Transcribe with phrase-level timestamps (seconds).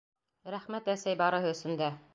[0.55, 1.97] Рәхмәт, әсәй, барыһы өсөн дә!